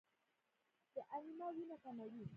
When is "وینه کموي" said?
1.55-2.23